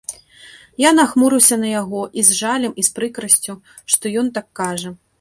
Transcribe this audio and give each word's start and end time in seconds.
Я 0.83 0.93
нахмурыўся 0.99 1.55
на 1.65 1.69
яго 1.81 2.01
і 2.21 2.25
з 2.31 2.39
жалем 2.41 2.71
і 2.85 2.89
з 2.91 2.95
прыкрасцю, 2.99 3.53
што 3.95 4.19
ён 4.25 4.37
так 4.41 4.47
кажа. 4.63 5.01